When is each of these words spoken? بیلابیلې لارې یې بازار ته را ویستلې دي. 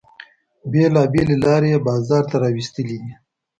بیلابیلې 0.71 1.37
لارې 1.45 1.69
یې 1.73 1.79
بازار 1.87 2.23
ته 2.29 2.35
را 2.41 2.49
ویستلې 2.55 2.97
دي. 3.03 3.13